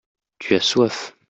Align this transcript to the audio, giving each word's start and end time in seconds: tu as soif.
tu 0.39 0.55
as 0.55 0.63
soif. 0.63 1.15